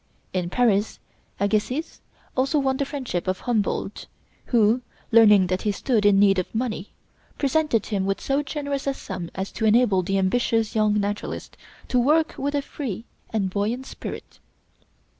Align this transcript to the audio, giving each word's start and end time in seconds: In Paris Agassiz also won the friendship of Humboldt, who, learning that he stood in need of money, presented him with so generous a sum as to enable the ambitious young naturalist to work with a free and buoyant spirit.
In 0.33 0.49
Paris 0.49 0.97
Agassiz 1.39 2.01
also 2.35 2.57
won 2.57 2.77
the 2.77 2.85
friendship 2.85 3.27
of 3.27 3.41
Humboldt, 3.41 4.07
who, 4.45 4.81
learning 5.11 5.45
that 5.45 5.61
he 5.61 5.71
stood 5.71 6.07
in 6.07 6.17
need 6.17 6.39
of 6.39 6.55
money, 6.55 6.89
presented 7.37 7.85
him 7.85 8.07
with 8.07 8.19
so 8.19 8.41
generous 8.41 8.87
a 8.87 8.95
sum 8.95 9.29
as 9.35 9.51
to 9.51 9.65
enable 9.65 10.01
the 10.01 10.17
ambitious 10.17 10.73
young 10.73 10.99
naturalist 10.99 11.55
to 11.87 11.99
work 11.99 12.33
with 12.35 12.55
a 12.55 12.63
free 12.63 13.05
and 13.29 13.51
buoyant 13.51 13.85
spirit. 13.85 14.39